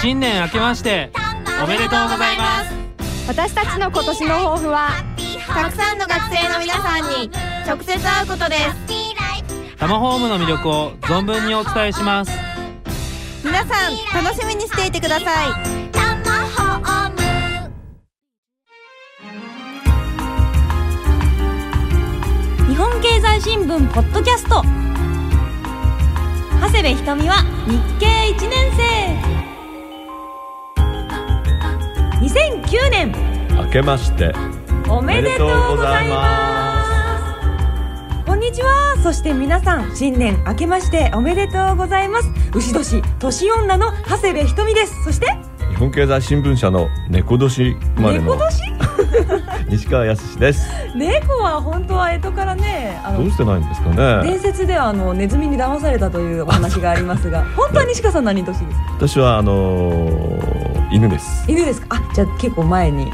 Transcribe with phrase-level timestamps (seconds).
[0.00, 1.10] 新年明けまして
[1.60, 2.72] おめでとうございます。
[3.26, 4.90] 私たちの今年の抱負は
[5.48, 7.28] たくさんの学生の皆さんに
[7.66, 8.62] 直接会うことです。
[9.76, 12.30] タマホームの魅力を存分にお伝えします。
[13.44, 15.48] 皆さん楽しみにしていてください。
[15.90, 17.18] タマホーム
[22.68, 24.62] 日本経済新聞ポッドキャスト。
[26.60, 29.27] 長谷部ひとみは日経1年生
[32.28, 33.12] 2009年
[33.56, 34.34] 明けまして。
[34.86, 36.84] おめでとうございま
[38.20, 38.24] す。
[38.26, 38.96] こんにちは。
[39.02, 42.28] そして皆さん新年明けましておめでとうございます。
[42.54, 45.04] 牛年年女の長谷部ひとみです。
[45.04, 45.26] そして
[45.70, 48.34] 日本経済新聞社の猫年生まれの。
[48.34, 48.76] 猫年？
[49.70, 50.68] 西川康です。
[50.94, 53.88] 猫は本当は江戸からねどうしてないんですか
[54.22, 54.30] ね。
[54.30, 58.68] 伝説ではあのネズミに騙されたというお話がありますが 本当は西川さん何年ですか？
[58.98, 60.27] 私はあのー
[60.90, 61.44] 犬です。
[61.48, 61.96] 犬ですか？
[61.96, 63.10] あじゃあ結構前に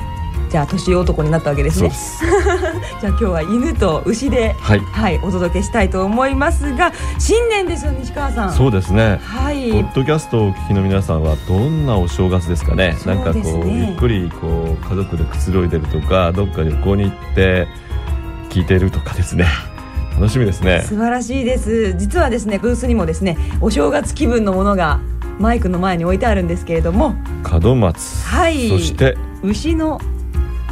[0.50, 1.90] じゃあ年男になったわけですね。
[3.00, 4.80] じゃあ今日は犬と牛ではい。
[4.80, 8.52] はいお届けしたいと思いますが新年ですよ西川さん。
[8.52, 9.18] そうですね。
[9.24, 9.70] はい。
[9.72, 12.94] ポッドキャストをお聞きの皆さんはどんなお正月ですかね？
[12.98, 17.66] そうなんかこうゆっくりこう家族でくつろいでるとかどっか旅行に行って
[18.50, 19.46] 聞いてるとかですね。
[20.14, 20.84] 楽しみですね。
[20.86, 21.94] 素晴らしいです。
[21.98, 25.00] 実はですねブースにもですねお正月気分のものが
[25.38, 27.14] マイクの前に置いてあるんですけれども。
[27.62, 28.26] 門松。
[28.26, 28.68] はい。
[28.68, 29.16] そして。
[29.42, 30.00] 牛の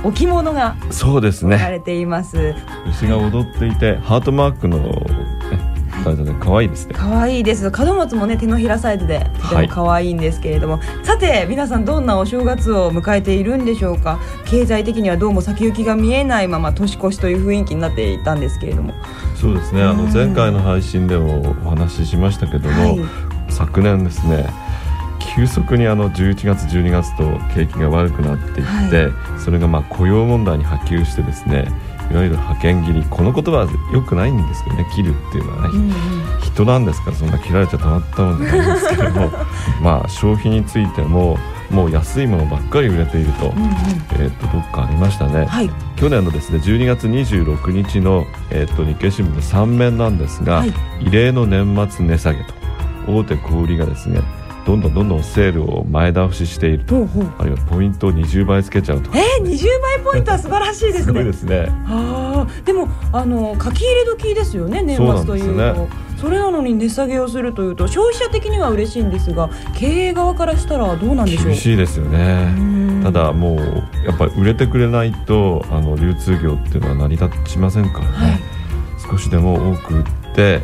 [0.04, 1.56] 置物がそうですね。
[1.56, 2.54] 置かれています。
[2.90, 5.06] 牛が踊っていてハートマークの
[6.40, 6.94] 可愛いですね。
[6.96, 7.70] 可愛いです。
[7.70, 14.18] 門松もね手のひらサイズでとても可愛いんですけれども、さて皆さんどんなお正月を迎えているんでしょうか？
[14.44, 18.94] 経済的にはどうも先行きが見えないまま年越しという雰囲気になっていたんですけれども。
[19.36, 19.82] そうですね。
[19.84, 20.12] あのうん。
[20.12, 23.00] 前回の配信でもお話ししましたけども、はい
[23.66, 24.50] 昨年ですね
[25.34, 29.08] 急速にあの11月12月と景気が悪くなっていって、
[29.42, 31.68] それがまあ雇用問題に波及してですね
[32.10, 36.40] いわゆる派遣切りこの言葉はよくないんですけどね切るっていうのはね、うんうん。
[36.40, 39.30] 人なんですからそんな切られちゃたまったもんじゃないんですけども
[39.80, 41.38] まあ消費についても
[41.70, 43.70] もう安いものばっかり売れていると,、うんうん。
[44.18, 45.46] えー、とどっかありましたね。
[45.46, 45.70] はい。
[45.96, 50.74] 去年のですね12月26日の、えー、と日経新聞の3面なんですが、はい。
[51.00, 52.61] 異例の年末値下げと
[53.06, 54.20] 大手小売がですね
[54.64, 57.08] どんどんどんどんセールを前倒ししていると。
[57.38, 61.66] あるいはポイントを20倍つけちゃうとえー、20倍ポイントは素晴らしいですすごいねですね。
[61.86, 62.64] あー。
[62.64, 71.46] でもあの書き入れ時ですよね年末というとそれなのに値下げをするというと消費者的には嬉しいんですが経営側からしたらどうなんでしょう？
[71.46, 72.54] 厳しいですよね。
[72.56, 73.00] うん。
[73.02, 73.58] ただもう
[74.06, 78.40] やっぱり売れてくれないとあの流通業っていうのは成り立ちませんからね、はい。
[79.10, 80.04] 少しでも多く売っ
[80.36, 80.60] て、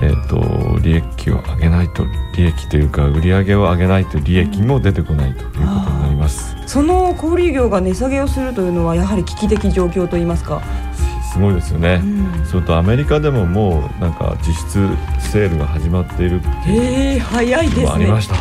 [0.00, 2.04] えー、と利益を上げないと
[2.36, 5.60] 利益というか売り上げを上げないと利益も出てこないということ
[5.90, 10.62] になります、その小売業が値下げをするというのはやはり危機的状況といいますか、
[10.94, 12.46] すすごいですよね、うん。
[12.46, 14.88] それとアメリカでももうなんか実質
[15.30, 17.88] セールが始まっているっていうへえ早いですね。
[17.88, 18.34] ありました、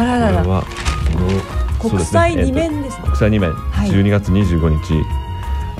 [0.00, 0.38] あららら。
[0.38, 0.64] これは
[1.78, 2.68] 国際そうですね。
[2.68, 3.54] 二面ですねえーと国際2面、い。
[3.90, 5.24] 12月25日。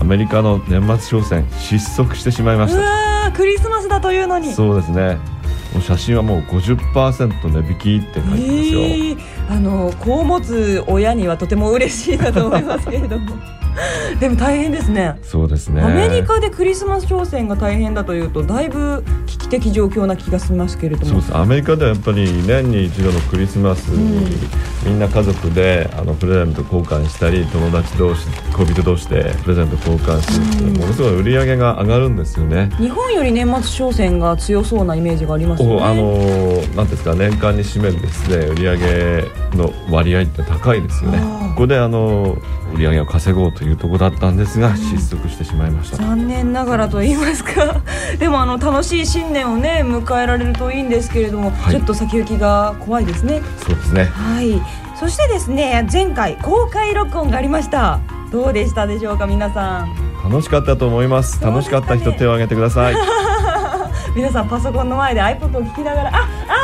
[0.00, 3.04] アメリカの年末商戦失速してしまいましうた
[3.34, 4.53] クリスマスだというのに。
[4.53, 5.19] そうですね。
[5.81, 9.17] 写真はもう50%値引きって書いてますよ、ええ
[9.49, 13.55] あの子を持つ親にはとても嬉しいなと思いますけれども。
[14.21, 15.19] でも大変ですね。
[15.22, 15.82] そうですね。
[15.82, 21.06] アメリカでクリスマス商戦が大変だというとだいぶ危機的状況な気がしますけれども。
[21.06, 21.37] そうです。
[21.37, 24.37] アメリカではやっぱり年に一度のクリスマスに、
[24.84, 28.26] みんな家族であのプレゼント交換したり友達同士
[28.56, 30.76] 恋人同士でプレゼント交換して、うん。
[30.76, 32.71] ものすごい売り上げが上がるんですよね。
[32.78, 35.82] 日本より年末商戦が強そうなイメージがありますよね。
[35.82, 39.25] あのーなんですか年間に占めるですね売り上げ
[39.55, 41.19] の割合って高いですよね。
[41.50, 42.37] ここであの
[42.75, 45.99] 売り上げを稼ごうというところだったんですが、失速してしまいました。
[45.99, 47.81] 残念ながらと言いますか。
[48.19, 51.73] でもあの楽しい新年をね迎えられるといいんですけれども、はい。
[51.73, 53.43] ちょっと先行きが怖いですね。
[53.59, 54.05] そうですね。
[54.05, 54.61] はい。
[54.99, 58.00] そしてですね前回公開録音がありました。
[58.32, 59.94] どうでしたでしょうか皆さん。
[60.25, 61.43] 楽しかったと思います。
[61.44, 62.94] 楽しかった人手を挙げてください。
[64.17, 66.29] 皆さんパソコンの前で iPod を聞きながらあ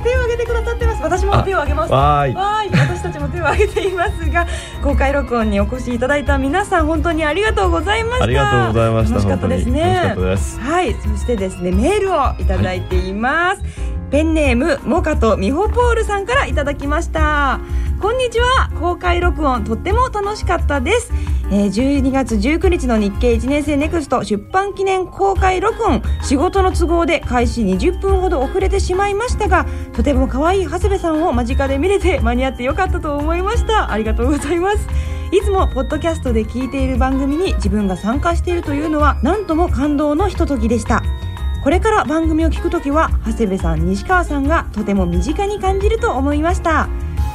[0.00, 1.02] が手を挙げてくださってます。
[1.02, 1.92] 私も手を挙げます。
[1.92, 2.34] わーい。
[2.70, 4.30] 私たちも手を挙げています。
[4.30, 4.46] が
[4.82, 8.24] 公開録音にお越しいただいた皆さん本当にありがとうございました。
[8.24, 10.14] ありがとうございました楽しかったですね。
[10.60, 10.94] はい。
[10.94, 13.62] そしてですねメールをいただいています、
[14.10, 17.60] ペンネームモカとミホポールさんからいただきました。
[18.00, 18.70] こんにちは。
[18.80, 21.12] 公開録音とっても楽しかったです、
[21.50, 26.02] えー、12月19日の日経1年生ネクスト出版記念公開録音。
[26.22, 33.92] 仕事の都合で開始20分ほど遅れてしまいましたがとても可愛い長谷部さんを間近で見れて間に合ってよかったと思いました。
[33.92, 34.88] ありがとうございます。
[35.30, 41.04] いつもポッドキャストで聞いている番組に自分が参加しているというのは何とも感動のひとときでした。
[41.62, 46.88] これから番組を聞くときは長谷部さん西川さんがとても身近に感じると思いました。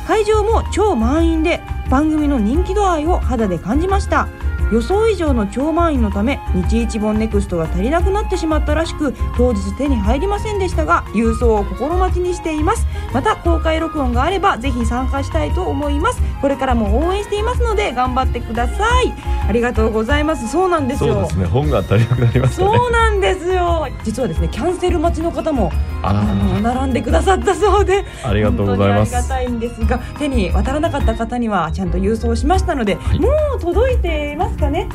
[0.07, 4.27] 会場も超満員で番組の人気度合いを肌で感じました。
[4.72, 6.40] 予想以上の超満員のため
[6.70, 12.86] 日一本ネクストが足りなくなってしまったらしく当日手に入りませんでしたが郵送を心待ちにしています。
[13.14, 16.22] また公開録音があればぜひ参加したいと思います。
[16.42, 19.14] これからも応援していますので頑張ってください。
[19.48, 20.48] ありがとうございます。
[20.48, 21.14] そうなんですよ。
[21.14, 21.46] そうですね。
[21.46, 22.78] 本が足りなくなりましたね。
[22.78, 23.88] そうなんですよ。
[24.04, 25.72] 実はですねキャンセル待ちの方も
[26.02, 29.16] あの並んでくださったそうでありがとうございます。
[29.16, 33.20] ありがたいんですが手に渡らなかった方にはちゃんと郵送しましたので、はい。
[33.20, 34.88] もう届いていますかね。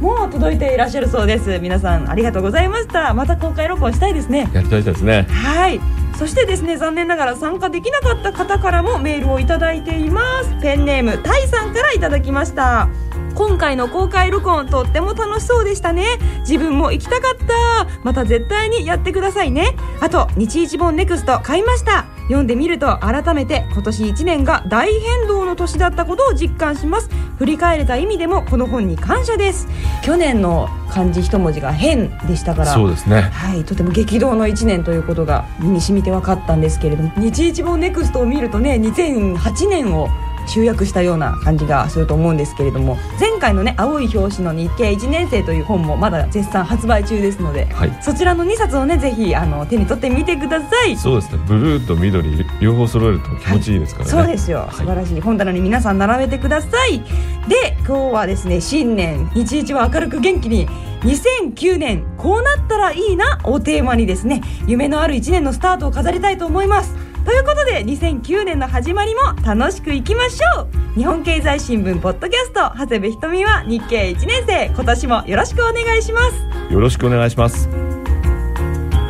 [0.00, 1.58] もう届いていらっしゃるそうです。
[1.60, 3.14] 皆さんありがとうございました。
[3.14, 4.50] また公開録音したいですね。
[4.52, 5.26] やりたいですね。
[5.30, 5.80] はい。
[6.18, 10.60] そしてですね残念ながら参加できなかった方からもメールをいただいています。
[10.60, 12.88] ペンネームタイさんからいただきました。
[13.34, 16.04] 今回の公開録音とっても楽しそうでしたね。
[16.40, 17.86] 自分も行きたかった。
[18.02, 19.76] また絶対にやってくださいね。
[20.00, 27.10] あと日一本ネクスト買いました読んでみると改めて今年1年が大変動の年だったことを実感します。
[27.38, 29.66] 振り返れた意味でもこの本に感謝です。
[30.04, 33.22] 去年の漢字一文字が変でしたからそうですね。
[33.22, 40.08] はい、とても激動の1年ということが身に染みて分かったんですけれども日一本ネクストを見るとね2008年を
[40.46, 47.98] 集約したような感じがすると思うんですけれども前回のね青い表紙の日経1年生という本もまだ絶賛発売中ですので、はい。
[48.02, 50.96] そちらの2冊をねぜひあの手に取ってみてください。
[50.96, 51.42] そうですね。
[51.46, 54.74] ブルーと緑両方揃えると気持ちいいですからね、そうですよ、はい。
[54.74, 57.00] 素晴らしい本棚に皆さん並べてください。
[57.48, 60.68] で今日はですね新年日一は明るく元気に
[61.02, 70.68] 2009年こうなったらいいなをテーマにですね夢のある1年のスタートを飾りたいと思いますということで2009年の始まりも楽しくいきましょう。
[70.94, 74.66] 日本経済新聞ポッドキャスト長谷部ひとみは日経1年生。
[74.66, 76.72] 今年もよろしくお願いします。
[76.72, 77.68] よろしくお願いします。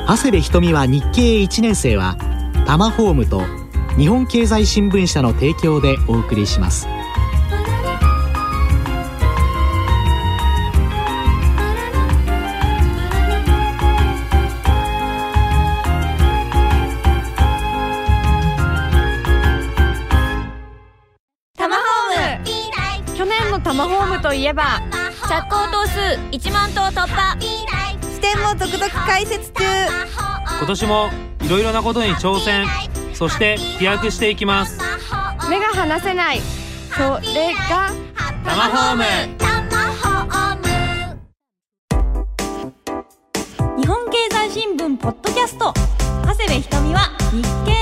[0.06, 2.17] 長谷部ひとみは日経1年生は
[2.67, 3.43] タマホームと
[3.97, 6.87] 日本経済新聞社の提供でお送りします
[24.32, 24.81] といえば
[25.29, 26.00] 着工頭数
[26.31, 27.37] 1万頭突破。
[27.38, 29.62] 視点も続々開設中。
[30.58, 31.11] 今年も
[31.43, 32.67] いろいろなことに挑戦。
[33.12, 34.79] そして飛躍していきます。
[35.50, 36.40] 目が離せない。
[36.96, 37.90] それが
[38.43, 39.05] タマホーム
[43.78, 45.75] 日本経済新聞ポッドキャスト。
[46.26, 47.81] 長谷部ひとみは日経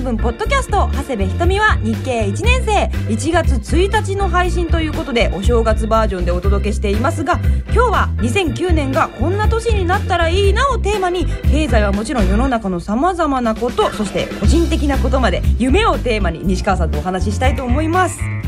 [0.00, 2.86] 新聞ポッドキャスト長谷部ひとみは日経1年生。
[3.12, 18.39] 1月1日の配信ということでお正月バージョンでお届けしていますが今日は2009年がこんな年になったらいいなをテーマに経済はもちろん世の中のさまざまなことそして個人的なことまで夢をテーマに西川さんとお話ししたいと思います。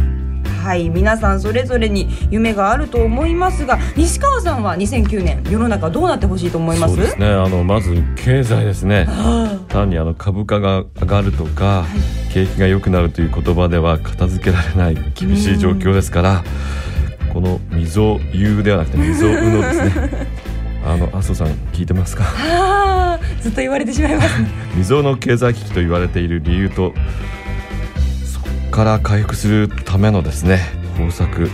[0.62, 6.94] はい皆さんそれぞれに夢があると思いますが西川さんは2009年世の中どうなってほしいと思います？
[6.94, 9.04] そうですねあのまず経済ですね。
[9.08, 11.84] は単にあの株価が上がるとか、
[12.32, 16.44] 景気が良くなるという言葉では片付けられない厳しい状況ですから、
[17.32, 20.28] この溝有ではなくて溝うのですね。
[20.84, 22.24] あの麻生さん聞いてますか？
[23.40, 24.48] ずっと言われてしまいますね。
[24.72, 26.92] 未曾有の経済危機と言われている理由と
[28.72, 30.58] から回復するためのですね
[30.98, 31.48] 方策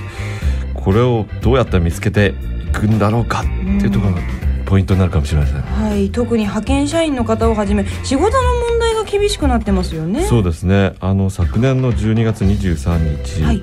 [0.73, 2.35] これをどうやって見つけて
[2.69, 4.21] いくんだろうかっていうところが
[4.65, 10.27] ポイントになるかもしれません、はい、特に派遣社員の方をはじめ仕事の問題が厳しくなってますよね。
[10.27, 10.95] そうですね。
[11.01, 13.63] あの昨年の12月23日、はい、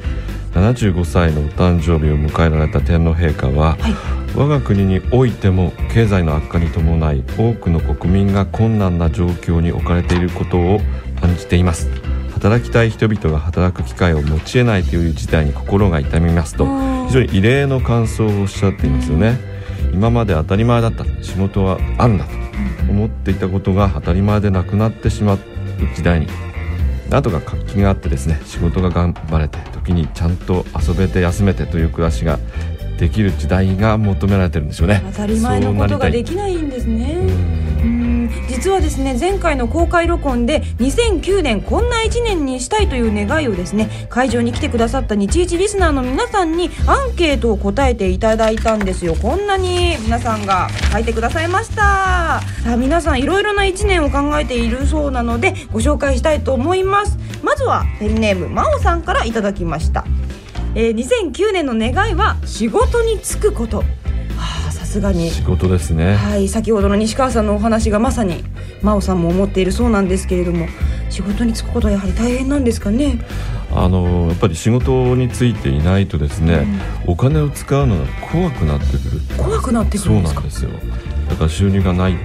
[0.54, 3.94] 75歳のお誕生日を迎えられた天皇陛下は、はい。
[4.36, 10.82] 我が国においても経済の悪化に伴い多くの国民が困難な状況に置かれていることを
[11.22, 11.88] 感じています
[12.36, 16.66] 働きたい人々が働く機会を持ち得ないという事態に心が痛みますと
[17.08, 19.40] 非常に異例の感想をおっしゃっていますよね。
[19.94, 22.32] 今まで当たり前だった仕事はあるんだと
[22.90, 25.40] 思っていたことが当たり前でなくなってしまう
[25.96, 26.28] 時代に
[27.10, 32.40] なんとか活気があってですね仕事が頑張れて時にちゃんと遊べて休めてという暮らしが
[32.98, 35.02] できる時代が求められてるんですよね。
[35.12, 37.18] 当たり前のことができないんですね。
[37.22, 37.55] うん
[38.56, 49.14] 実はですね前回の公開録音で2009年こんな1年にしたいという願いをですね会場に来てくださった日一リスナーの皆さんにアンケートを答えていただいたんですよ。
[49.16, 51.76] こんなに皆さんが書いてくださいました。
[51.76, 57.18] さあ皆さんいろいろな1年を考えているそうなのでご紹介したいと思います。
[57.44, 60.06] まずはペンネーム真央さんからいただきました。
[60.76, 63.84] えー、2009年の願いは仕事に就くこと。
[64.96, 65.30] すがに。
[65.30, 66.16] 仕事ですね。
[66.16, 68.44] はい先ほどの西川さんのお話がまさに
[68.82, 70.68] 真央さんも思っているそうなんですけれども
[71.10, 73.20] 仕事に就くことはやはり大変なんですかね？
[73.72, 76.66] あのやっぱり仕事についていないとですね、
[77.06, 79.22] うん、お金を使うのが怖くなってくる。
[79.38, 80.42] 怖くなってくるんですか？
[80.42, 80.70] そうなんですよ。
[81.30, 82.16] だから収入がないい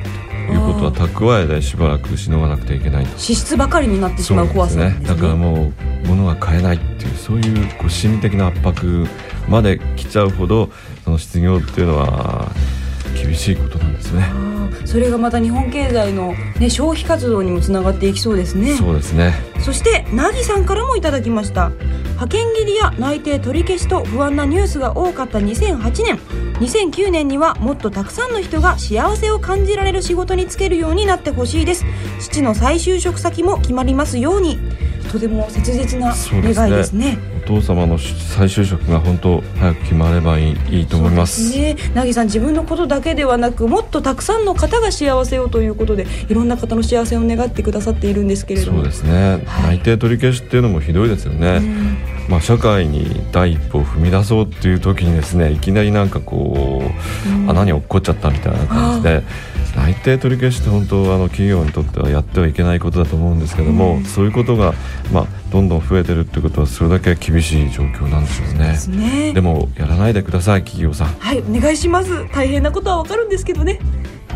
[0.53, 5.73] うことは蓄えでしばらくしのがなくてはいけない支出ばかりになってしまう怖さですね、ね、だからも
[6.05, 9.07] う物が買えないっていうそういうこう心理的な圧迫
[9.49, 10.71] まで来ちゃうほど
[11.05, 12.51] その失業っていうのは
[13.15, 14.25] 厳しいことなんですね。
[14.85, 18.75] それがまた日本経済の、ね、消費活動にもつながっていきそうですね。
[18.75, 19.35] そうですね。
[19.61, 21.71] そしてなぎさんからもいただきました。
[22.21, 26.19] 派遣切りや内定取り消しと不安なニュースが多かった2008年
[26.61, 31.87] 2009年にはもっとたくさんの人が幸せを感じられる仕事に就けるようになってほしいです。
[32.21, 34.59] 父の再就職先も決まりますように
[35.11, 37.19] とても切実な願いですね。
[37.45, 41.51] お父様の再就職が本当早く決まればいいいいと思います。
[41.59, 41.77] ね。
[41.95, 48.79] なぎさん自分のことだけではなくもっとたくさんの方が幸せをということでいろんな方の幸せを願ってくださっているんですけれども。
[48.79, 51.61] そうですね、はい、内定取り消しっていうのもひどいですよね、
[52.29, 56.83] まあ、社会に第一歩を踏み出そうっていう時にですねいきなりなんかこ
[57.47, 59.25] う、穴に落っこっちゃったみたいな感じで
[59.77, 64.75] 内定取り消しって本当あの企業にとってはやってはいけないことだと思うんですけども、うん、そういうことが、
[65.13, 68.79] まあ、どんどん増えてるってことはそれだけ厳しい状況なんでしょうね。
[68.89, 69.33] でね。
[69.33, 71.09] でもやらないでください企業さん。
[71.09, 72.27] はいお願いします。
[72.33, 73.79] 大変なことはわかるんですけどね。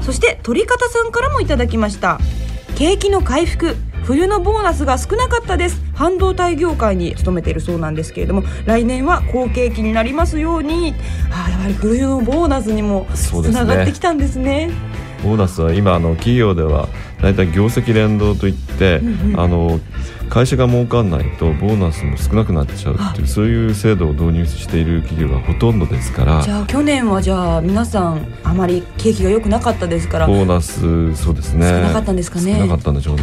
[0.03, 2.19] そして鳥方さんからもいただきました。
[2.77, 5.83] 景気の回復冬のボーナスが少なかったです。
[5.95, 10.95] 半導体業界に勤めているそうなんですけれども来年は好景気になりますように。
[11.31, 14.71] あやはり冬のボーナスにもつながってきたんですね
[15.25, 16.89] ボーナスは今あの企業では
[17.23, 19.81] 大体業績連動といって、うんうん、あの
[20.29, 26.43] 会社が儲かんないとボーナスも少なくなっちゃうっていうそういう制度を導入している企業がほとんどですから。
[26.43, 30.27] じゃあ去年はじゃあ皆さんあまり景気が良くなかったですから。
[30.27, 31.69] ボーナスそうですね。
[31.69, 32.55] 少なかったんですかね。
[32.55, 33.23] 少なかったんでしょうね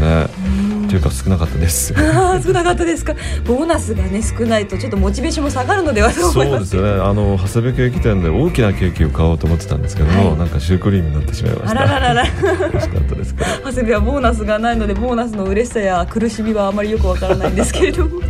[0.88, 1.94] というか少なかったです。
[1.96, 3.16] 少なかったですか。
[3.46, 7.02] ボーナスがね少ないとちょっっとモチベーションも下がるのではそうですよね。
[7.02, 11.82] あの長谷部ケーキ店で大きなケーキを買おうと思ってたんですけども、はい、なんかシュークリームになってしまいました。
[11.82, 12.24] あらららら。
[12.70, 13.34] 美味しかったです。
[13.34, 18.22] か長谷部はボーナスがないのでボーナスの嬉しさや苦しみはあまりよくわからないんですけれども。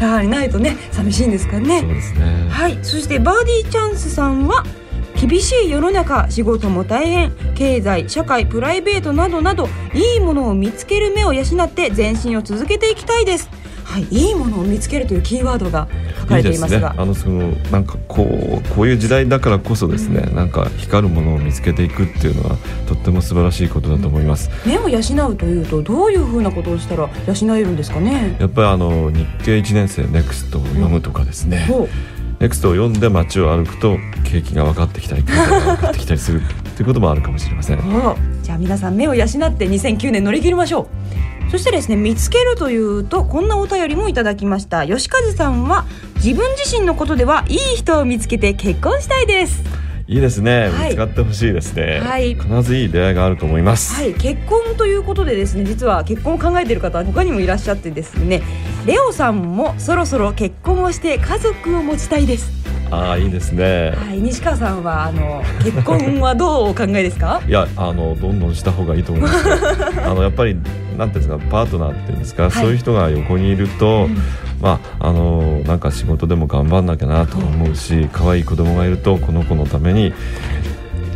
[0.00, 1.80] やはりないとね寂しいんですかね。
[1.80, 2.48] そうですね。
[2.50, 2.78] はい。
[2.82, 4.64] そしてバーディーチャンスさんは
[5.20, 13.50] 厳しい世の中仕事も大変経済社会プライベートなどなどいいものを見つける目を養って前進を続けていきたいです
[13.84, 15.88] はい、いいものを見つけるというキーワードが
[16.20, 24.48] 書かれていますが、ね、あのそのなんかこうこういう時代だからこそですね、うん、なんか光るものを見つけていくっていうのはとっても素晴らしいことだと思います。
[24.64, 28.36] 目を養うというとどういうふうなことをしたら養えるんですかね。
[28.38, 31.66] やっぱりあの日経一年生ネクストを読むとかですね。
[31.68, 31.82] う
[32.16, 36.40] んネクストを読んで街を歩くと景気が分かってきたり経済が分かってきたりする
[36.74, 37.80] ということもあるかもしれません。
[38.42, 40.88] じゃあ皆さん目を養って2009年乗り切りましょ
[41.46, 41.50] う。
[41.50, 44.86] そしてですね見つけるというとこんなお便りもいただきました。
[44.86, 45.84] 吉和さんは
[46.16, 49.62] 自分自身のことではいい人を見つけて結婚したいです。
[50.10, 53.94] いいですね、はい、見つかってほしいですね、はい、必ずいい出会いがあると思います。
[53.94, 54.12] はい。
[54.14, 58.42] 結婚ということでですね実は結婚を考えている方は他にもいらっしゃってですね
[58.86, 62.50] レオさんもそろそろ結婚をして家族を持ちたいです。
[62.90, 63.92] ああいいですね。
[63.96, 67.40] はい、西川さんはあの結婚はどうお考えですか？
[67.46, 69.46] いやあのどんどんした方がいいと思います。
[70.04, 70.56] あのやっぱり
[70.98, 74.16] なんていうんですかパートナーっていうんですか、はい、そういう人が横にいると、うん、
[74.60, 80.12] まああのなんか仕事でも頑張んなきゃなと思うし、可愛い子供がいるとこの子のために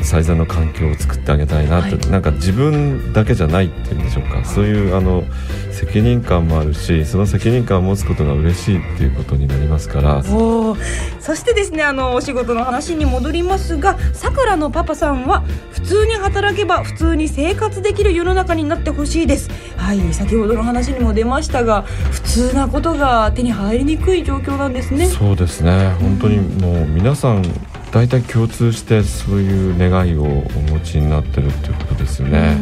[0.04, 4.44] 最善の環境を作ってあげたいなって、はい、なんか自分だけじゃないっていうんでしょうか。
[4.44, 5.24] そういうあの
[5.72, 10.22] 責任感もあるしその責任感を持つことが嬉しいっていうことになりますから。
[10.22, 15.40] そしてですねあのお仕事の話に戻りますがさくらのパパさんは
[15.72, 19.50] 普通に働けば普通に生活できる世の中になってほしいです。
[19.76, 25.06] はい先ほどの話にも出ましたが普通なことが手に入りにくい状況なんですね。
[25.06, 25.94] そうですね。
[26.00, 27.42] 本当にもう皆さん
[27.94, 30.26] 大体共通してそういう願いをお
[30.68, 32.56] 持ちになってるっていうことですよね、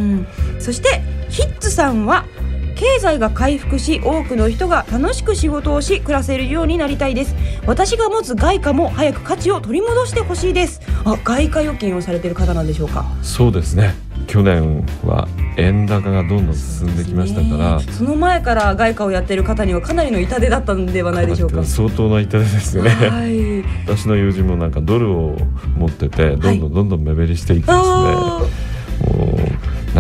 [0.61, 2.27] そしてヒッツさんは
[2.75, 7.35] 経済が回復し多くの人が楽しく仕事をし暮らせるようになりたいです。
[7.65, 10.83] 私が持つ外貨も早く価値を取り戻してほしいです。
[11.05, 13.07] あ外貨預金をされている方なんでしょうか？
[13.23, 13.95] そうですね
[14.27, 21.65] 去年は円高がどんどん進んできましたからその前から外貨をやっている方にはかなりの痛手だったんではないでしょうか。
[21.65, 25.37] 相当な痛手ですよね、はい、 私の友人もなんかドルを
[25.77, 28.72] 持っててどんどんどんどん目減りしていってですね、はい、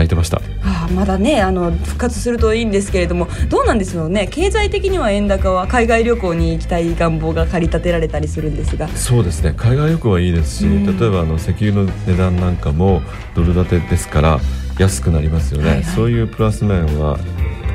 [0.03, 0.43] 泣いてました。
[0.65, 4.27] あまだねあの復活するといいんですけれどもどうなんですよね。
[4.31, 8.89] 経済的には円高は海外旅行に行きたい願望が駆り立てられたりするんですが。
[8.89, 9.55] そうですね。
[9.57, 13.03] 海外旅行はいいですし、うん、例えばあの石油の値段なんかも
[13.35, 14.41] ドル建てですから
[14.79, 17.19] 安くなりますよね、はいはい、そういうプラス面は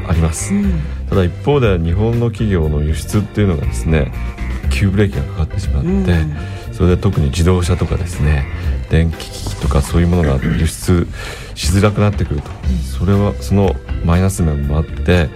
[0.07, 4.12] あります、うん、ただ一方で日本の企業の輸出っていうのがですね
[4.69, 6.38] 急ブレーキがかかってしまって、うん、
[6.77, 8.46] それで特に自動車とかですね
[8.91, 11.07] 電気機器とかそういうものが輸出
[11.55, 12.51] しづらくなってくると、
[12.98, 15.29] それはそのマイナス面もあって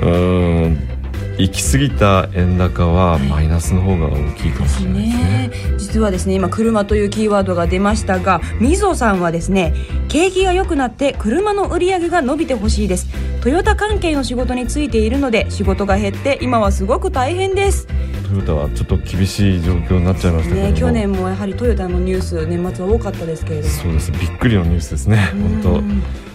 [0.00, 0.88] うん
[1.36, 5.48] 行き過ぎた円高はマイナスの方が大きいかもしれないですね。
[5.48, 9.74] ですね、実はですね今車というキーワードが出ましたがみぞさんはですね
[10.08, 13.08] 景気が良くなって車の売り上げが伸びてほしいです。
[13.40, 17.86] トヨタ関係の仕事についているので仕事が減って今はすごく大変です。
[18.28, 23.72] トヨタはちょっと厳しい状況になっちゃいましたけどね去年もやはりトヨタのニュース年末は多かったですけれども。
[23.72, 25.32] そうですびっくりのニュースですね。
[25.62, 25.82] 本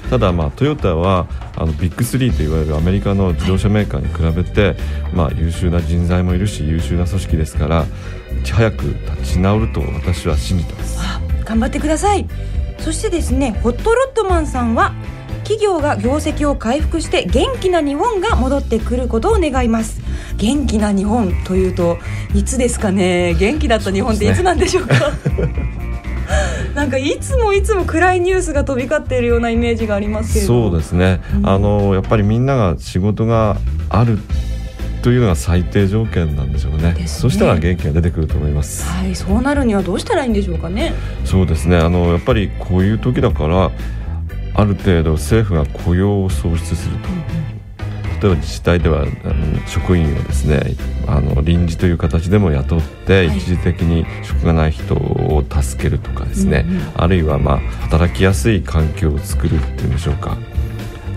[0.08, 0.10] 当。
[0.10, 4.76] ただ、まあ、トヨタはあのビッグ3といわれるアメリカの自動車メーカーに比べて、
[5.14, 7.86] まあ、優秀な人材もいるし優秀な組織ですから
[8.40, 8.86] いち早く
[9.22, 11.00] 立ち直ると私は信じてます。
[11.46, 12.28] 頑張ってください。
[12.80, 14.94] そしてですねホットロットマンさんは
[15.44, 20.02] 企業が業績を回復して元気な日本が戻ってくることを願います。
[20.38, 21.98] 元気な日本というと
[22.34, 23.36] いつですかね？
[23.36, 24.96] 元気だった日本っていつなんでしょうか？
[26.74, 33.58] なんかいつもいつも暗いニュースが飛び交っているようなイメージがありますけれどそうですね、うん、あのやっぱりみんなが仕事が
[33.90, 34.18] ある
[35.04, 38.86] というのが最低条件なんでしょうね、ね、そしたら元気が出てくると思います。
[38.86, 39.14] はい。
[39.16, 40.94] そうなるにはどうしたらいいんでしょうかね？
[41.26, 41.76] そうですね。
[41.78, 43.70] あのやっぱりこういう時だから
[44.56, 47.12] ある程度政府が雇用を創出すると、う
[47.50, 47.54] ん
[48.24, 60.38] 例えば自治体ではあの職員をですねあの臨時という形でも雇って一時的に職がない人を助けるとかですね、はいあるいはまあ働きやすい環境を作るっていうんでしょうか。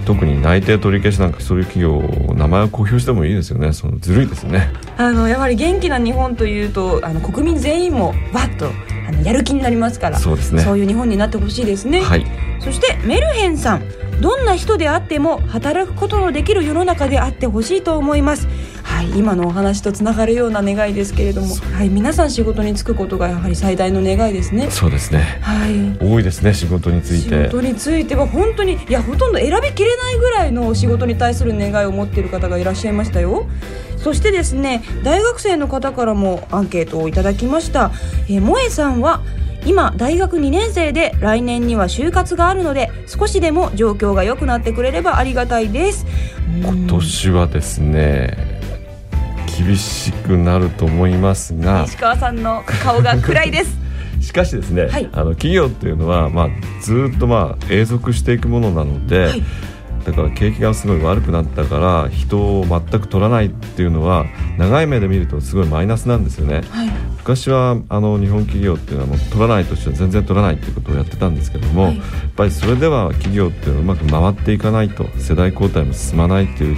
[0.05, 2.01] 特に内定取り消しなんかそういう企業
[2.35, 3.73] 名前を公表してもいいですよね。
[3.73, 4.73] そのずるいですね。
[4.97, 8.71] あのやはり元気な日本というとあの国民全員もわっと
[9.07, 10.62] あのやる気になりますからそうですね。
[10.62, 12.27] そういう日本になってほしいですね、はい、
[12.61, 13.83] そしてメルヘンさん。
[14.21, 18.49] どんな人であっても働くことのできる世の中であってほしいと思います
[18.97, 24.71] はい今のお話とつながるような願いですけれどもはい皆さん仕事に就くことがやはり最大の願いですね。
[24.71, 25.39] そうですね。
[25.43, 25.99] はい。
[26.01, 27.45] 多いですね仕事について。
[27.45, 33.47] 仕事については本当にいやほとんど選びきれないぐらいの仕事に対する願いを持っている方がいらっしゃいましたよ。
[33.99, 37.91] そしてですね大学生の方からもアンケートをいただきました、
[38.29, 39.21] えー、萌えさんは
[39.67, 46.07] 今大学2年生で来年には就活があるので少しでも状況が良くなってくれればありがたいです。
[46.63, 48.56] 今年はですね
[49.57, 51.85] 厳しくなると思いますが。
[51.87, 53.79] 石川さんの顔が暗いです。
[54.21, 56.49] しかしですね、はい、あの企業っていうのは、まあ、
[56.83, 59.42] ずっとまあ永続していくものなので、はい。
[60.07, 64.25] だから景気がすごい悪くなったから人を全く取らないっていうのは
[64.57, 76.77] 長い目で見るとすごいマイナスなんですよね、はい、昔はあの日本企業っていうのはもう取らないとしては全然取らないっていうことをやってたんですけども、はい、やっぱりそれでは企業っていうのはうまく回っていかないと世代交代も進まないっていう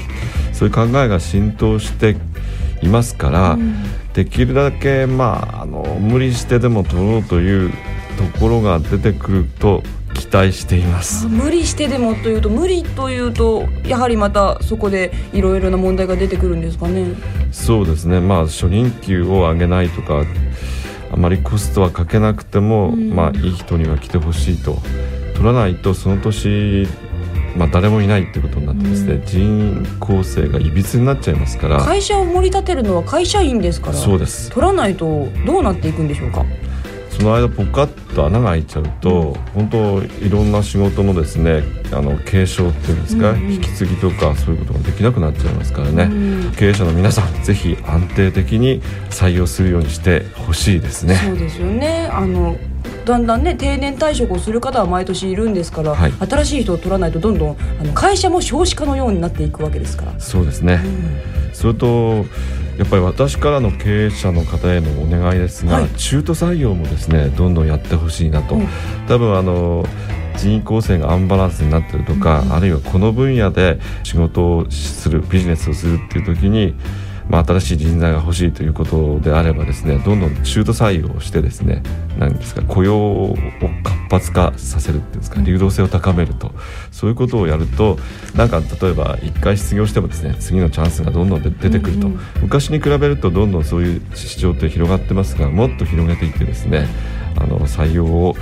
[0.55, 2.17] そういう考えが浸透して
[2.83, 3.77] いますから、うん、
[4.13, 7.73] できるだけ、まあ、あの無理してでも取ろうという
[8.17, 9.83] ところが出てくると
[10.15, 11.27] 期待しています。
[11.29, 17.15] 無理してでもというと無理というとやはりまたそこでいろいろな問題が出てくるんですかね。
[17.53, 18.21] そうですね。
[18.21, 20.25] まあ初任給を上げないとか
[21.13, 24.79] あまりコストはかけなくても、うん、まあいい人には来てほしいと。
[25.35, 26.89] 取らないとその年
[27.57, 31.79] まあ、誰もいないってことになってですね、うん、人員構成がいびつになっちゃいますから。
[31.79, 33.95] 会社を盛り立てるのは会社員ですから。
[33.95, 34.51] そうです。
[34.51, 36.45] 取らないとどうなっていくんでしょうか？
[37.11, 48.81] その間ポカッと穴が開いちゃうと、うん、本当いろんな仕事のですねあの継承っていうんですか、うんうん、引き継ぎとかそういうことができなくなっちゃいますからね、うん、経営者の皆さんぜひ安定的に
[49.11, 51.17] 採用するようにしてほしいですね。
[51.17, 52.09] そうですよね。
[52.13, 52.57] あの
[53.09, 60.21] だんだんね定年退職をする方は毎年いるんですから、はい、新しい人を取らないとどんどんあの会社も少子化のようになっていくわけですから。
[60.21, 62.27] そうですね、うん、それと
[62.77, 65.89] やっぱり私からの経営者の方へのお願いですが、はい。
[65.97, 68.69] 中途採用もですねどんどんやってほしいなと、うん。
[69.09, 69.85] 多分あの
[70.37, 76.75] 人員構成がアンバランスになってるとか、あるいはこの分野で仕事をするビジネスをするっていう時に、
[77.29, 81.83] まあ、新しい人材が欲しいということであればですねどんどん中途採用をしてですね
[82.19, 83.37] 何ですか雇用を
[83.85, 86.53] 活発化させるっていうんですか流動性を高めると
[86.91, 87.99] そういうことをやると
[88.35, 92.09] なんか例えば一回失業してもですね次のチャンスがどんどん出出てくると、
[92.41, 96.89] 昔に比べるとどんどんそういう市場って広がってますがもっと広げていってですね
[97.37, 98.37] あの採用を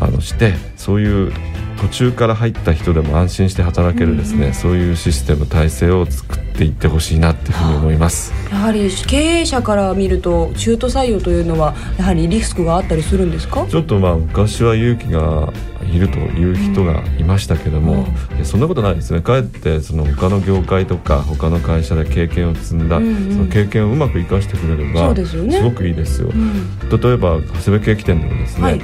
[0.00, 1.32] あのしてそういう
[1.80, 8.32] 途中から入った人でも安心して働けるですね、そういうシステム体制を作っていってほしいなっていうふうに思います。
[8.50, 13.64] やはり経営者から見ると中途採用というのはやはりリスクがあったりするんですか？
[13.68, 15.52] ちょっとまあ昔は勇気が
[15.84, 19.20] いるという人がいましたけども、いやそんなことないですね。
[19.20, 23.32] かえってその他の業界とか他の会社で経験を積んだ、うんうん。
[23.32, 25.62] その経験をうまく生かしてくれればそうですよね。
[25.62, 26.90] ごくいいですよ、ん。
[26.90, 28.80] 例えば長谷部ケーキ店でもですね、はい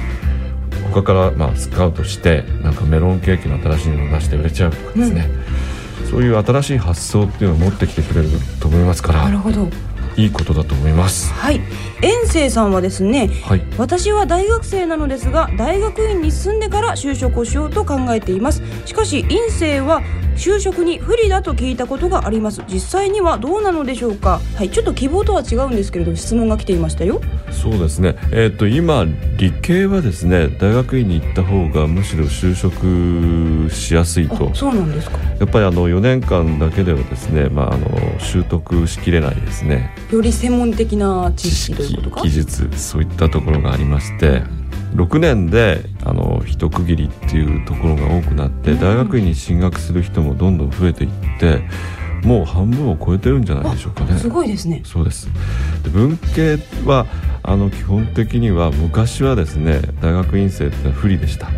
[0.93, 5.29] 他からまあスカウトしてなんかメロンケーキの新しいのを出して売れちゃうとかですね、
[6.09, 9.67] そういう新しい発想っていうのを持ってきてくれると思いますからなるほど。
[10.17, 11.33] いいことだと思います。
[11.33, 11.59] はい。
[12.01, 13.61] 遠征さんはですねはい。
[13.77, 18.61] 私は大学生なのですが大学院に進んでから就職をしようと考えています。
[18.85, 20.01] しかし院生は
[20.35, 22.61] 就職に不利だと聞いたことがあります。
[22.67, 24.41] 実際にはどうなのでしょうか？
[24.55, 27.21] はいちょっと希望とは違うんですけれども質問が来ていましたよ。
[27.51, 28.15] そうですね。
[28.31, 29.05] えっ、と今
[29.37, 34.49] 理系はですね大学院に行った方がむしろ就職しやすいと。
[34.51, 35.17] あそうなんですか。
[35.39, 37.87] やっぱりあの4年間だけではですね、まあ、あの
[38.19, 39.91] 習得しきれないですね。
[40.11, 42.21] より専門的な知識ということか？
[42.23, 44.41] 技術そういったところがありまして
[44.93, 51.61] 6年であの一区切りっていうところが多くなって、大学院に進学する人もどんどん増えていって
[52.23, 54.17] もう半分を超えてるんじゃないでしょうかね。
[54.17, 54.81] すごいですね。
[54.85, 55.27] そうです。
[55.83, 57.05] で文系は
[57.43, 61.49] あの基本的には昔はですね大学院生ってのは不利でした、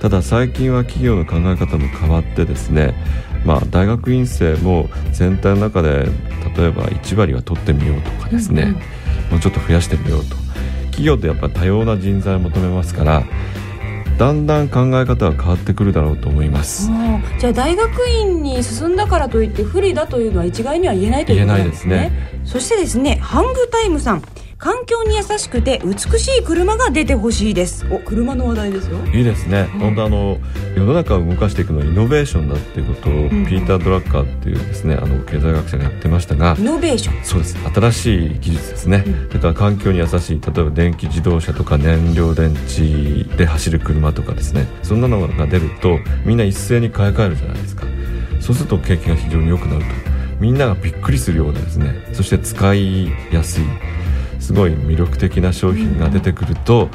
[0.00, 2.94] ただ最近は企業の考え方も変わってですね
[3.44, 6.08] まあ大学院生も全体の中で
[6.56, 8.80] 例えば1割は取ってみようとかですね、
[9.30, 10.36] もうちょっと増やしてみようと
[10.98, 13.22] 企業ってやっぱ多様な人材を求めますから
[14.18, 16.90] だんだん考え方は変わってくるだろうと思います。
[17.38, 21.94] じゃあ大学院に進んだからといって不利だというのは一概には言えないということですね。
[21.94, 24.22] 言えないそしてですねハングタイムさん
[24.58, 27.86] 環境に優しくて美しい車が出てほしいです。
[27.92, 28.98] お車の話題ですよ。
[29.14, 30.38] いいですね、本当あの
[30.76, 33.46] 世の中を動かしていくのはイノベーションだっていうことを、ん。
[33.46, 37.24] ピーター・ドラッカーっていうですねあの経済学者がやってましたがイノベーション。
[37.24, 37.56] そうです。
[37.72, 44.66] 新しい技術ですね、だから環境に優しい例えば電気自動車とか燃料電池で走る車とかですね。
[44.82, 47.84] そんなのが出るとみんな一斉に買い替えるじゃないですか。
[48.40, 49.86] そうすると景気が非常に良くなると。
[50.40, 51.94] みんながびっくりするようなですね。
[52.12, 53.64] そして使いやすい
[54.40, 56.88] すごい魅力的な商品が出てくると、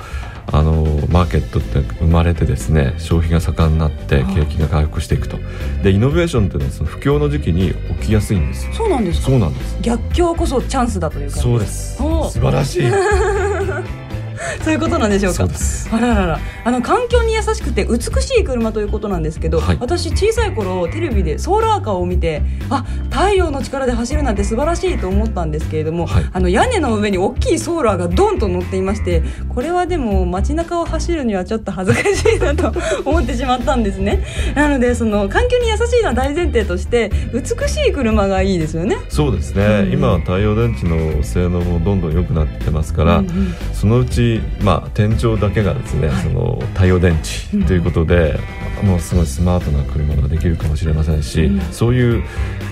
[0.52, 5.38] あのマーケットって生まれてですね消費が盛んになって景気が回復していくと。
[5.84, 8.74] でイノベーションっていうのはその不況の時期に起きやすいんですよ。
[8.74, 9.28] そうなんですか？
[9.28, 9.78] そうなんです。
[9.82, 12.02] 逆境こそチャンスだというかそうです。
[12.04, 12.84] お素晴らしい
[14.64, 15.48] そういうことなんでしょうか？
[15.92, 16.40] あららら。
[16.66, 19.78] あの環境に優しくて美しい車ということなんですけど、はい。
[19.80, 26.26] 私小さい頃テレビでソーラーカーを見てあ太陽の力で走るなんて素晴らしいと思ったんですけれども、はい。
[26.32, 32.74] あの屋根の上に大きいソーラーがドンと乗っていましてこれはでも街中を走るにはちょっと恥ずかしいなと
[33.06, 34.24] 思ってしまったんですね。
[34.56, 38.98] なのでその環境に優しいのは大前提として美しい車がいいですよね。
[39.10, 39.94] そうですね、うん。
[39.94, 43.54] 今は太陽電池の性能もどんどん良くなってますから、うんうん。
[43.74, 47.18] そのうち、まあ、天井だけがですね、その太陽電
[47.52, 48.40] 池ということで、
[48.84, 51.62] もうすごいスマートな車ができるかもしれませんし、うん。
[51.72, 52.24] そういう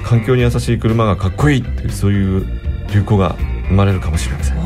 [0.03, 2.45] 環境に優しい車がかっこいいっていうそういう
[2.93, 3.35] 流行が
[3.69, 4.57] 生まれるかもしれません。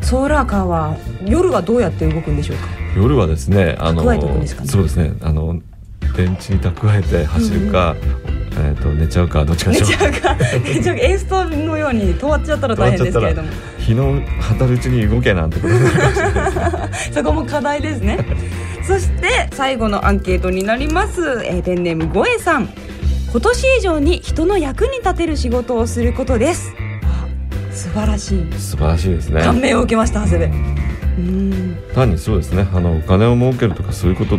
[0.00, 2.66] ソーラーカーは夜はどうやって動くんでしょうか？
[2.96, 4.46] 夜はですねあのね？
[4.66, 5.14] そうですね。
[5.22, 5.60] あの
[6.16, 7.96] 電池に蓄えて走るか、
[8.52, 10.12] えー、と寝ちゃうかどっちかで寝ちゃう。
[10.12, 11.02] か寝ちゃうか。
[11.02, 13.48] エーストのように止まっちゃったら大変ですけれども。
[13.78, 15.74] 日の当たるうちに動けなんてこと
[17.12, 18.24] そこも課題ですね。
[18.86, 22.68] そして最後のアンケートになります、えーペンネームゴエさん。
[23.32, 26.72] 今年以上に人の役に立てる仕事をすることです。
[27.02, 27.26] あ
[27.72, 28.46] 素晴らしい。
[28.56, 29.42] 素晴らしいですね。
[29.42, 30.54] 感銘を受けました長谷部。
[31.18, 31.76] うん。
[31.94, 32.66] 単にそうですね。
[32.72, 34.38] あのお金を儲けるとかそういうこと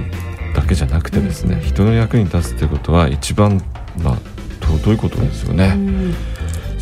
[0.56, 3.62] だけじゃなくてですね、人の役に立つってことは一番
[4.02, 4.18] まあ
[4.62, 6.16] 尊いことですよね、うん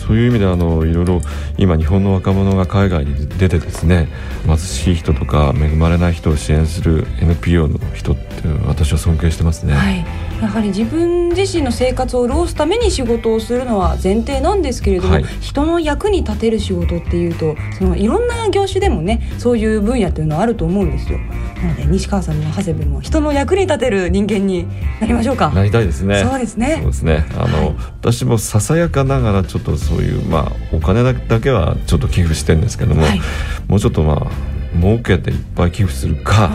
[0.05, 1.21] そういう意味であのいろいろ
[1.57, 4.09] 今日本の若者が海外に出てですね
[4.45, 8.23] 貧しい人とか恵まれない人を支援する NPO の人って
[8.67, 10.05] 私は尊敬してますね、はい、
[10.43, 15.23] やはり自分自身の生活を潤すために仕事をするのは前提なんですけれども、はい。
[15.39, 21.17] 人の役に立てる仕事っていうとそのいろんな業種でもねそういう分野というのはあると思うんですよ。
[21.63, 24.67] なので西川さんも長谷部も人の役に立てる人間に
[24.99, 25.49] なりましょうか。
[25.49, 26.23] なりたいですね。
[26.23, 26.79] そうですね。
[26.81, 27.25] そうですね。
[27.37, 27.75] あの、はい。
[28.01, 33.21] 私もささやかながらちょっとそういうまあお金だだけはちょっと寄付してるんですけども、はい。
[33.67, 36.49] もうちょっとまあ儲けていっぱい寄付するか、や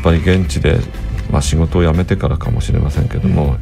[0.00, 0.78] っぱり現地で
[1.30, 3.56] まあ仕事を辞めてからかもしれませんけども、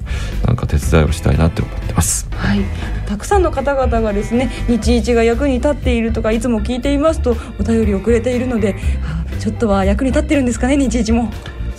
[0.46, 2.28] なんか手伝いをしたいなって思ってます。
[2.30, 2.60] はい、
[3.06, 11.30] たくさんの方々がですね日一が役に立っているとかいつも聞いていますとお便りをくれているのであちょっとは役に立ってるんですかね日一も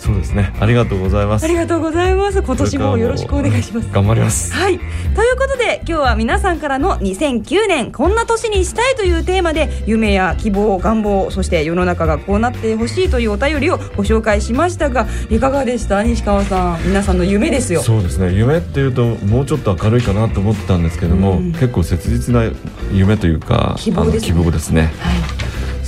[0.06, 0.54] そうですね。
[0.60, 1.44] ありがとうございます。
[1.44, 2.40] ありがとうございます。
[2.40, 3.88] 今年もよろしくお願いします。
[3.90, 4.52] 頑張ります。
[4.54, 4.78] はい。
[4.78, 16.04] ということで今日は皆さんからの2009年こんな年にしたいというテーマで夢や希望願望そして世の中がこうなってほしいというお便りをご紹介しましたがいかがでした？
[16.04, 16.84] 西川さん。
[16.84, 17.80] 皆さんの夢ですよ。
[17.80, 18.32] そうですね。
[18.32, 21.52] 夢っていうともうちょっと明るいかなと思ってたんですけども、うん。
[21.52, 22.44] 結構切実な
[22.92, 24.26] 夢というか希望ですね。
[24.28, 24.82] 希望ですね。
[24.82, 25.45] はい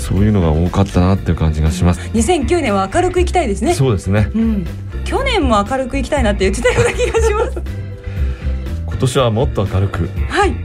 [0.09, 3.75] そういうのが多かったなっていう感じがします、2009年は明るくいきたいですね。
[3.75, 4.31] そうですね。
[4.35, 4.67] うん。
[5.05, 7.63] 去年も明るくいきたいなって言ってたような気がします。
[8.87, 10.09] 今年はもっと明るく。
[10.31, 10.57] はい。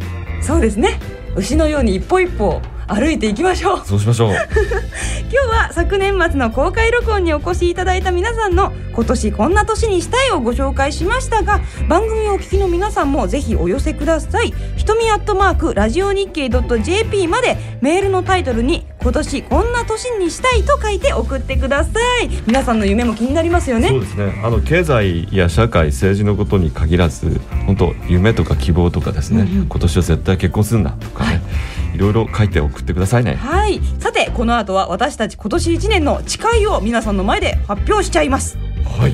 [0.41, 0.97] そうですね。
[1.36, 3.86] 牛のように一歩一歩歩いていきましょう。
[3.86, 4.34] そうしましょう。
[5.32, 14.54] 今日は昨年末の公開録音にお越しいただいた皆さんの今年こんな年にしたいをご紹介しましたが番組をお聞きの皆さんもぜひお寄せください。
[14.76, 21.89] ひとみアットマークラジオ日経 .jp までメールのタイトルに今年こんな年にしたいと書いて送ってくださ
[22.22, 22.30] い。
[22.46, 23.89] 皆さんの夢も気になりますよね。
[23.89, 24.41] そうですね。
[24.43, 29.65] あの経済や社会政治のことに限らず本当夢とか希望とかですね、うんうん。
[29.67, 33.36] 今年は絶対結婚するんだとかね、い、ろいろ書いて送ってくださいね。
[33.36, 33.79] はい。
[33.99, 38.58] さてこの後は私たち今年1年の誓いを皆さんの前で発表しちゃいます。
[38.86, 39.13] はい。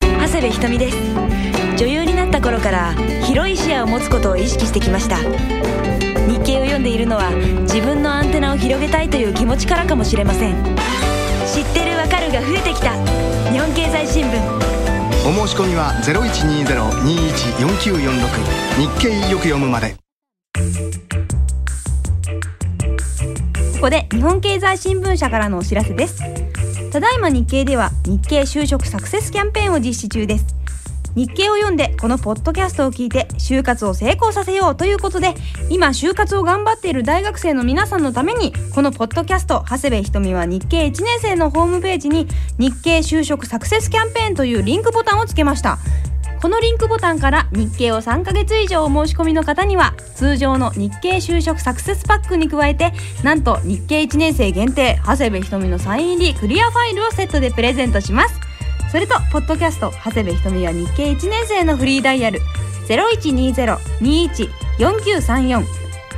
[0.00, 0.96] 長谷部ひとみです。
[1.76, 2.92] 女優になった頃から
[3.24, 5.18] 広い視野を持つことを意識してきました。
[6.28, 7.30] 日経を読んでいるのは
[7.62, 11.01] 自分のアンテナを広げたいという気持ちからかもしれません
[12.32, 12.94] が増えてきた。
[13.52, 14.30] 日本経済新聞。
[15.28, 19.94] お申し込みは0120-214946日経よく読むまで。
[23.74, 26.22] ここで日本経済新聞社からのお知らせです。
[26.90, 30.54] ただいま日経では日経就職サクセスキャンペーンを実施中です
[31.14, 35.34] 日経を読んでこのポッドキャストを聞いて就活を成功させようということで
[35.68, 42.26] 今就活を頑張っている大学生の皆さんのためにこのポッドキャスト長谷部ひとみは日経1年生のホームページに
[42.58, 45.78] 日経就職サクセスキャンペーンというリンクボタンをつけました。
[46.40, 58.51] このリンクボタンから日経を3ヶ月以上お申し込みの方には通常の日経就職サクセスパックに加えてなんと日経1年生限定長谷部ひとみのサイン入りクリアファイルをセットでプレゼントします。
[58.92, 62.40] それとポッドキャスト長谷部ひとみは日経1年生のフリーダイヤル
[62.88, 65.64] 0120-21-4934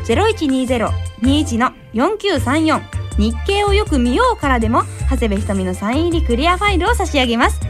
[0.04, 2.82] 0120-21の4934
[3.16, 7.60] 日経をよく見ようからでも長谷部ひとみのサイン入りクリアファイルを差し上げます。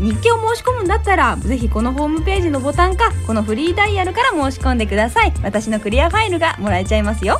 [0.00, 5.34] 日記を申し込むんだったらぜひこのホームページのボタンかこのフリーダイヤルから申し込んでください。
[5.42, 7.38] 私のクリアファイルがもらえちゃいますよ。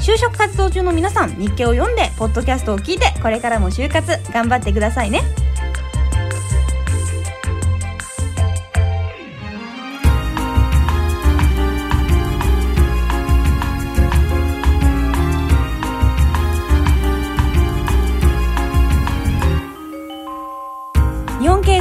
[0.00, 5.22] 就職活動中の皆さん日記を読んでポッドキャストを聞いてこれからも就活頑張ってくださいね。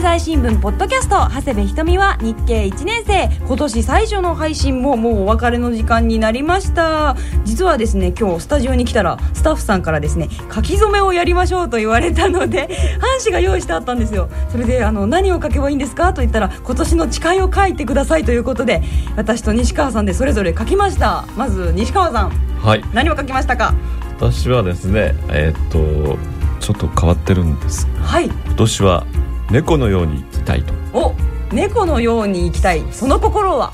[0.07, 3.29] 済新聞ポッドキャスト長谷部ひとみは日経1年生。
[3.45, 7.17] 今年最初の配信ももうお別れの時間になりました。
[7.43, 12.69] 実はですね今日スタジオに来たらスタッフさんからですね書き初めをやりましょうと言われたので
[13.01, 14.29] 半紙が用意してあったんですよ。
[14.49, 16.13] それであの何を書けばいいんですか？
[16.13, 18.81] と言ったら今年の誓いを書いてくださいということで
[19.17, 21.25] 私と西川さんでそれぞれ書きました。
[21.35, 22.31] まず西川さん
[22.63, 22.83] はい。
[22.93, 23.73] 何を書きましたか？
[24.17, 26.17] 私はですねえーっと
[26.61, 27.85] ちょっと変わってるんです。
[28.01, 28.25] はい。
[28.27, 29.03] 今年は
[29.51, 30.73] 猫のように生きたいと。
[30.93, 31.15] お
[31.53, 32.83] 猫のように生きたい。
[32.91, 33.71] その心は？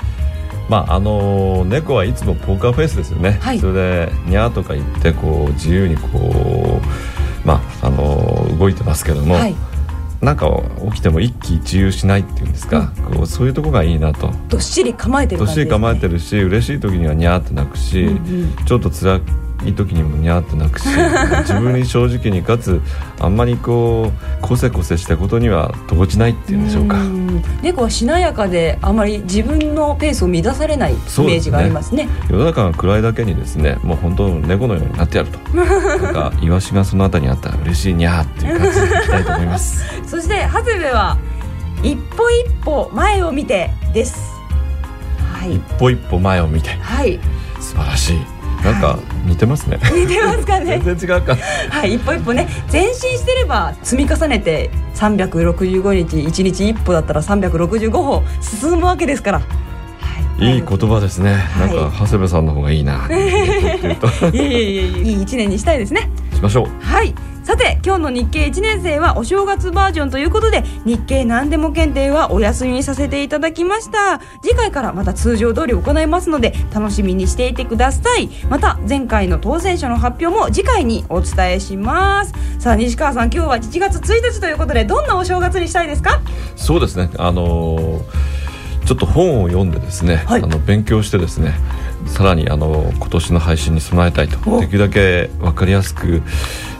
[0.68, 3.58] まああの猫はいつもポーカーフェイスですよね、はい。
[3.58, 6.80] それでニャーとか言ってこう自由にこ
[7.44, 9.54] うまああの動いてますけども、はい。
[10.22, 10.48] なんか
[10.90, 14.30] 起きても一喜一憂しないっていうんですか、こうそういうとこがいいなと。
[14.48, 18.64] どっしり構えてるどっしり構えてるし嬉しい時にはニャーって鳴くし、うんうん。
[18.64, 19.20] ちょっと辛
[19.64, 20.88] いい時にもにゃーって泣くし
[21.42, 22.80] 自分に正直にかつ
[23.20, 26.96] あんまりこうこせこせしたことには動じないっていうんでしょうか。
[27.62, 39.84] 猫はしなやかであまり自分のペースを乱されないイメージがありますね、ね、世の中が暗いだけにですねもう本当猫のようになってやると なんかイワシがその辺りにあったら嬉しいにゃーっていう感じでいきたいと思います。
[40.06, 41.18] そして長谷部は
[41.82, 44.32] 一歩一歩前を見てです。
[45.32, 47.18] はい、一歩一歩前を見て、はい、
[47.60, 48.33] 素晴らしい
[48.64, 50.80] なんか似てますね、はい、似てますかね？
[50.82, 51.36] 全然違うか。
[51.36, 52.48] はい一歩一歩ね。
[52.72, 59.42] 前進してれば積み重ねて365日1日一歩だったら365歩進むわけですから。
[60.40, 60.58] い。
[60.58, 63.08] い言葉ですね、はい、なんか長谷部さんの方がいいな。
[64.32, 66.10] いい一年にしたいですね。
[66.32, 66.84] しましょう。
[66.84, 74.20] はいさて今日の日経1年生はお正月バージョンということで日経何でも検定はお休みにさせていただきました。
[74.42, 78.30] 次回からまた通常通り行いますので楽しみにしていてください。
[78.48, 82.32] また前回の当選者の発表も次回にお伝えします。
[82.58, 86.22] さあ西川さん今日は1月1日ということでどんなお正月にしたいですか？
[86.56, 87.10] そうですね。
[87.18, 88.04] あのー
[88.86, 91.54] ちょっと本を読んでですね、はい、あの勉強してですね
[92.06, 94.60] さらにあの今年の配信に備えたいと。
[94.60, 96.20] できるだけ分かりやすく、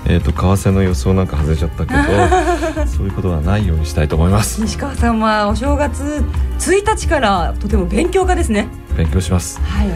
[0.07, 2.01] えーと、為替の予想なんか外れちゃったけど
[2.87, 4.61] そういうことはないようにしたいと思います。
[4.61, 6.23] 西川さんはお正月
[6.59, 8.69] 1日からとても勉強家ですね。
[8.97, 9.61] 勉強します。
[9.63, 9.89] はい。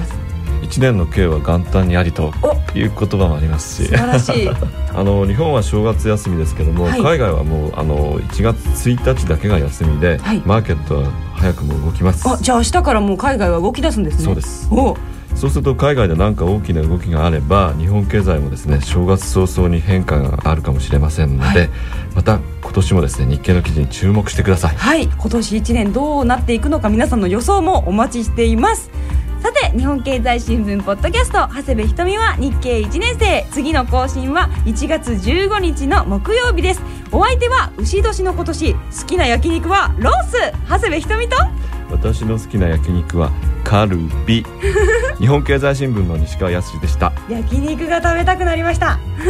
[0.63, 2.33] 一年の計は元旦にありと
[2.75, 3.91] いう言葉もありますし。
[4.95, 8.57] あの日本は正月休みですけども、はい、海外はもうあの1月
[8.91, 12.29] 1日だけが休みで、はい、マーケットは早くも動きます。
[12.29, 14.25] あじゃあ明日からもう海外は動き出すんですね。
[14.25, 14.69] そうです
[15.39, 21.71] そうすると海外で何か大きな動きがあれば日本経済もですね正月早々に変化があるかもしれませんので、はい、
[22.17, 24.75] また今年もですね日経の記事に注目してください。
[24.75, 25.07] はい。
[25.07, 28.91] 今年1年どうなっていくのか皆さんの予想もお待ちしています。
[29.41, 33.47] さて日本経済新聞ポッドキャスト長谷部ひとみは日経1年生。
[33.53, 36.83] 次の更新は1月15日の木曜日です。
[37.13, 40.53] お相手は牛年の今年好きな焼肉はロース。
[40.69, 41.37] 長谷部ひとみと。
[41.93, 43.31] 私の好きな焼肉は
[43.69, 44.47] カルビ。
[45.21, 47.13] 日本経済新聞の西川康でした。
[47.29, 48.99] 焼肉が食べたくなりました。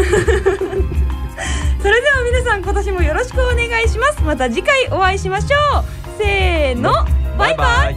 [1.82, 4.22] それでは皆さん今年もよろしくお願いします。
[4.22, 5.84] また次回お会いしましょう。
[6.22, 6.92] せーの。
[7.36, 7.96] バイバイ。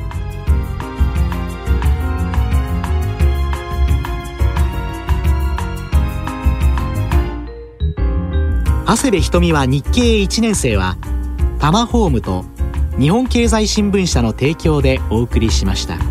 [8.87, 10.97] 長谷部瞳は日経1年生は
[11.59, 12.45] タマホームと
[12.99, 16.10] 日本経済新聞社の提供でお送りしました。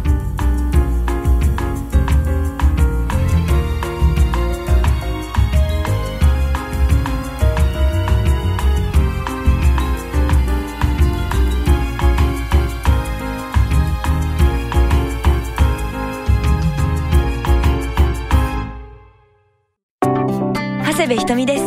[21.00, 21.64] 長谷部瞳です。